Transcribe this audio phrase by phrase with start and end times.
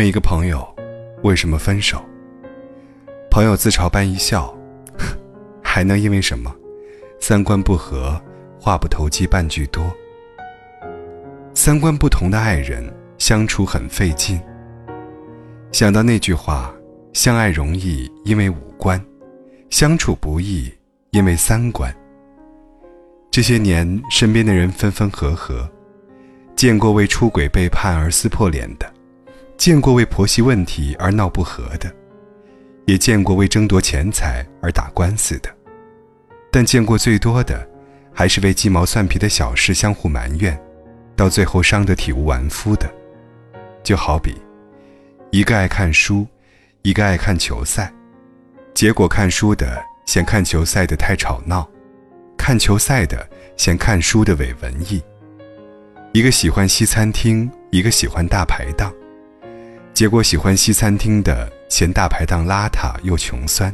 [0.00, 0.66] 问一个朋友，
[1.24, 2.02] 为什么分手？
[3.30, 4.56] 朋友自嘲般一笑，
[5.62, 6.50] 还能因为什么？
[7.20, 8.18] 三观不合，
[8.58, 9.94] 话不投机半句多。
[11.52, 12.82] 三观不同的爱人
[13.18, 14.40] 相处很费劲。
[15.70, 16.74] 想到那句话，
[17.12, 18.98] 相爱容易因为五官，
[19.68, 20.72] 相处不易
[21.10, 21.94] 因为三观。
[23.30, 25.70] 这些年，身边的人分分合合，
[26.56, 28.89] 见过为出轨背叛而撕破脸的，
[29.60, 31.94] 见过为婆媳问题而闹不和的，
[32.86, 35.54] 也见过为争夺钱财而打官司的，
[36.50, 37.68] 但见过最多的，
[38.10, 40.58] 还是为鸡毛蒜皮的小事相互埋怨，
[41.14, 42.90] 到最后伤得体无完肤的。
[43.82, 44.34] 就好比，
[45.30, 46.26] 一个爱看书，
[46.80, 47.92] 一个爱看球赛，
[48.72, 51.68] 结果看书的嫌看球赛的太吵闹。
[52.38, 55.02] 看球赛的嫌看书的伪文艺，
[56.14, 58.90] 一个喜欢西餐厅，一个喜欢大排档，
[60.00, 63.70] 结果喜欢西餐厅的嫌大排档邋遢又穷酸，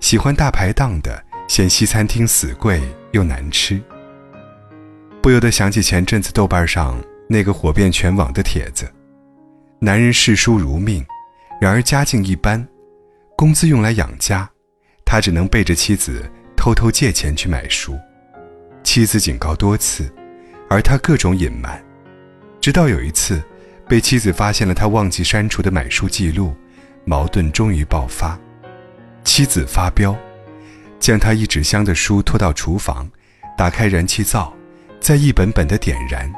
[0.00, 3.78] 喜欢大排档的嫌西餐厅死贵又难吃。
[5.20, 8.90] 不由得想起前阵子豆瓣上那个火遍全网的帖子：
[9.78, 11.04] 男人视书如命，
[11.60, 12.66] 然而家境一般，
[13.36, 14.48] 工资用来养家，
[15.04, 16.24] 他只能背着妻子。
[16.56, 17.98] 偷偷借钱去买书，
[18.82, 20.10] 妻子警告多次，
[20.70, 21.78] 而他各种隐瞒，
[22.58, 23.42] 直到有一次，
[23.92, 26.56] 被妻子发现了他忘记删除的买书记录，
[27.04, 28.40] 矛盾终于爆发，
[29.22, 30.16] 妻子发飙，
[30.98, 33.06] 将他一纸箱的书拖到厨房，
[33.54, 34.50] 打开燃气灶，
[34.98, 36.32] 再一本本的点燃。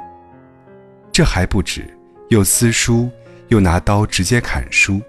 [1.13, 1.87] 这还不止，
[2.29, 3.09] 又撕书，
[3.47, 5.01] 又拿刀直接砍书，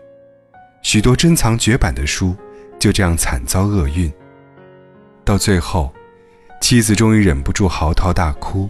[0.84, 2.36] 许多珍藏绝版的书
[2.78, 4.14] 就这样惨遭厄运。
[5.24, 5.92] 到最后，
[6.62, 8.70] 妻子终于忍不住嚎啕大哭，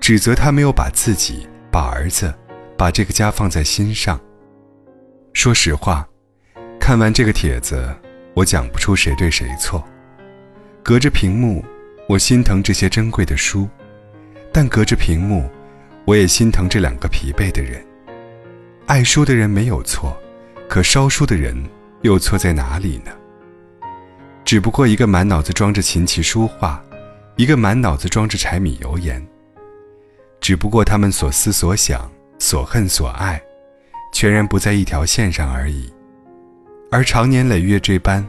[0.00, 2.34] 指责他没有把自己、把儿子、
[2.76, 4.20] 把这个家放在心上。
[5.32, 6.06] 说实话，
[6.78, 7.94] 看完这个帖子，
[8.34, 9.82] 我讲不出谁对谁错。
[10.82, 11.64] 隔着屏幕，
[12.08, 13.68] 我心疼这些珍贵的书，
[14.52, 15.48] 但隔着屏幕，
[16.04, 17.84] 我也心疼这两个疲惫的人。
[18.86, 20.16] 爱书的人没有错，
[20.68, 21.60] 可烧书的人
[22.02, 23.10] 又错在哪里呢？
[24.44, 26.80] 只不过一个满脑子装着琴棋书画，
[27.34, 29.20] 一个满脑子装着柴米油盐。
[30.40, 32.08] 只不过他们所思所想、
[32.46, 33.42] 所恨所爱，
[34.12, 35.92] 全然不在一条线上而已。
[36.92, 38.24] 而长年累月这般，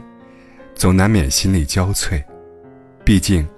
[0.74, 2.20] 总难免心力交瘁。
[3.04, 3.48] 毕竟，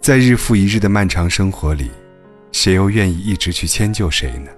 [0.00, 1.92] 在日复一日的漫长生活里，
[2.50, 4.50] 谁又愿意一直去迁就谁呢？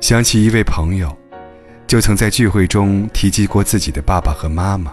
[0.00, 1.16] 想起一位朋友，
[1.86, 4.92] 就曾在聚会中提及过自己的爸爸和妈妈。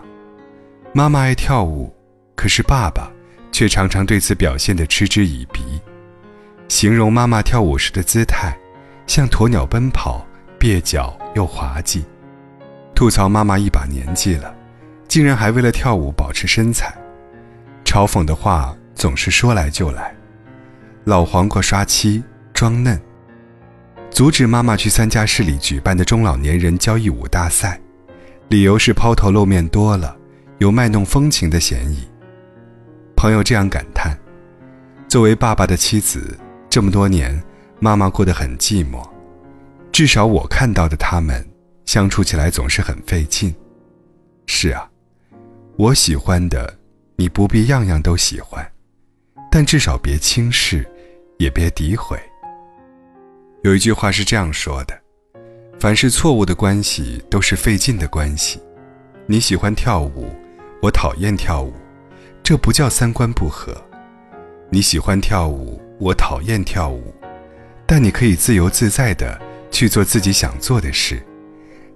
[0.94, 1.91] 妈妈爱跳舞，
[2.35, 3.11] 可是爸爸
[3.51, 5.81] 却常常对此表现得嗤之以鼻，
[6.67, 8.55] 形容妈妈跳舞时的姿态
[9.07, 10.25] 像鸵鸟奔跑，
[10.59, 12.03] 蹩脚又滑稽，
[12.95, 14.53] 吐槽妈妈一把年纪了，
[15.07, 16.93] 竟然还为了跳舞保持身材，
[17.83, 20.13] 嘲讽的话总是说来就来，
[21.03, 22.99] 老黄瓜刷漆装嫩，
[24.09, 27.79] 阻止妈妈去参加市里举办的中老年人交谊舞大赛，
[28.49, 30.17] 理由是抛头露面多了。
[30.59, 32.07] 有卖弄风情的嫌疑。
[33.17, 34.17] 朋友这样感叹
[35.09, 36.37] ：“作为爸爸的妻子，
[36.69, 37.43] 这么多年，
[37.83, 39.05] 妈妈过得很寂寞。
[39.91, 41.45] 至少我看到的，他们
[41.83, 43.53] 相处起来总是很费劲。”
[44.47, 44.89] 是啊，
[45.75, 46.79] 我喜欢的，
[47.17, 48.66] 你不必样样都喜欢，
[49.51, 50.89] 但至少别轻视，
[51.38, 52.17] 也别诋毁。
[53.63, 54.97] 有一句话是这样说的
[55.77, 58.61] ：“凡是错误的关系，都是费劲的关系。”
[59.27, 60.33] 你喜欢跳舞。
[60.81, 61.73] 我讨厌跳舞，
[62.41, 63.75] 这不叫三观不合。
[64.69, 67.13] 你喜欢跳舞，我讨厌跳舞，
[67.85, 69.39] 但你可以自由自在的
[69.69, 71.21] 去做自己想做的事，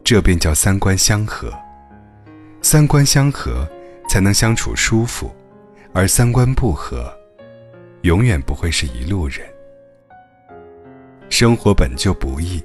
[0.04, 1.54] 这便叫三观相合。
[2.62, 3.68] 三观相合
[4.10, 5.34] 才能相处舒服，
[5.94, 7.12] 而三观不合，
[8.02, 9.40] 永远不会是一路人。
[11.30, 12.64] 生活本就不易，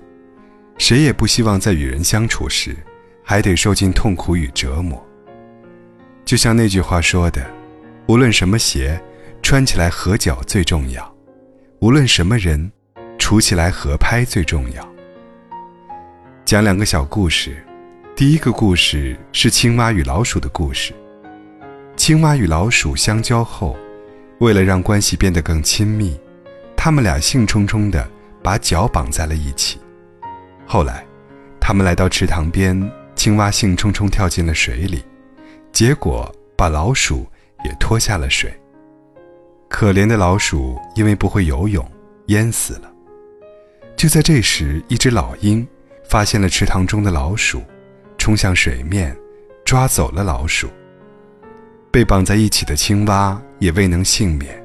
[0.79, 2.77] 谁也不希望在与人相处时，
[3.23, 5.05] 还得受尽痛苦与折磨。
[6.25, 7.45] 就像那句话说的，
[8.07, 9.01] 无论什么鞋，
[9.43, 11.03] 穿起来合脚最重要；
[11.81, 12.71] 无论什么人，
[13.23, 14.95] 处起来合拍最重要。
[16.45, 17.65] 讲两个小故事，
[18.17, 20.93] 第一个故事是青蛙与老鼠的故事。
[21.97, 23.77] 青蛙与老鼠相交后，
[24.41, 26.19] 为了让关系变得更亲密，
[26.77, 28.11] 他们俩兴冲冲地
[28.43, 29.79] 把脚绑在了一起。
[30.67, 31.07] 后来，
[31.61, 32.77] 他们来到池塘边，
[33.15, 35.01] 青蛙兴冲冲跳进了水里。
[35.71, 37.25] 结果把老鼠
[37.65, 38.53] 也拖下了水。
[39.69, 41.89] 可怜的老鼠因为不会游泳，
[42.27, 42.92] 淹死了。
[44.03, 45.65] 就在这时，一只老鹰
[46.03, 47.63] 发现了池塘中的老鼠，
[48.19, 49.17] 冲向水面，
[49.65, 50.69] 抓走了老鼠。
[51.89, 54.61] 被绑在一起的青蛙也未能幸免，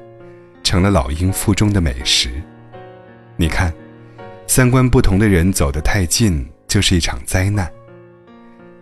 [0.64, 2.30] 成了老鹰腹中的美食。
[3.36, 3.72] 你看，
[4.48, 7.70] 三观不同的人走得太近，就是一场灾难。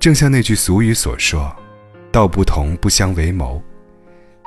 [0.00, 1.54] 正像那句俗语所说
[2.10, 3.62] ：“道不同不相为谋。”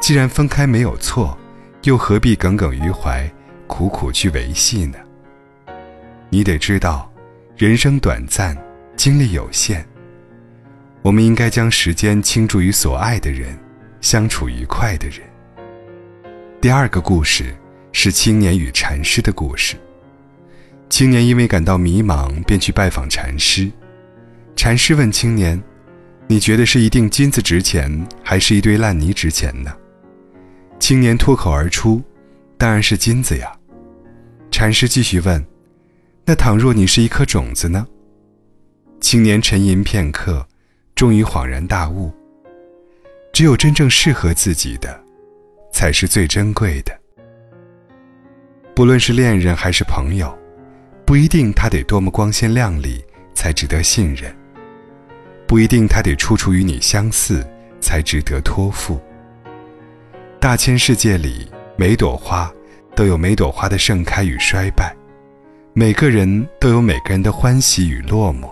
[0.01, 1.37] 既然分开没有错，
[1.83, 3.31] 又何必耿耿于怀，
[3.67, 4.97] 苦苦去维系呢？
[6.29, 7.11] 你得知道，
[7.57, 8.55] 人生短暂，
[8.95, 9.85] 精力有限。
[11.01, 13.57] 我们应该将时间倾注于所爱的人。
[14.01, 15.19] 相处愉快的人。
[16.61, 17.53] 第二个故事
[17.91, 19.75] 是青年与禅师的故事。
[20.89, 23.69] 青年因为感到迷茫，便去拜访禅师。
[24.55, 25.61] 禅师问青年
[26.27, 29.75] ：“你觉得是一锭金子值钱，还是一堆烂泥值钱呢？”
[30.79, 32.01] 青年脱口而出
[32.57, 33.51] ：“当然是金子呀。”
[34.49, 35.45] 禅师继续问
[36.29, 37.87] ：“那倘若你是一颗种子呢？”
[39.01, 40.47] 青年沉吟片刻，
[40.93, 42.13] 终于恍然大悟。
[43.33, 45.03] 只有真正适合自己的，
[45.73, 46.95] 才是最珍贵的。
[48.75, 50.31] 不论是恋人还是朋友，
[51.03, 53.03] 不一定他得多么光鲜亮丽
[53.33, 54.31] 才值得信任，
[55.47, 57.43] 不一定他得处处与你相似
[57.81, 59.01] 才值得托付。
[60.39, 62.53] 大千世界里，每朵花
[62.95, 64.95] 都有每朵花的盛开与衰败，
[65.73, 68.49] 每个人都有每个人的欢喜与落寞，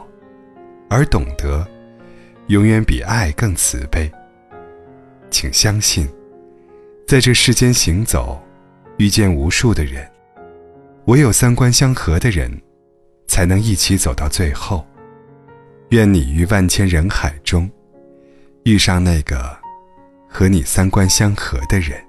[0.89, 1.67] 而懂得，
[2.47, 4.09] 永远比爱更慈悲。
[5.29, 6.07] 请相信，
[7.05, 8.41] 在这世间行走，
[8.97, 10.09] 遇见无数的人，
[11.05, 12.49] 唯有三观相合的人，
[13.27, 14.85] 才能一起走到最后。
[15.89, 17.69] 愿你于万千人海中，
[18.63, 19.57] 遇上那个
[20.29, 22.06] 和你三观相合的人。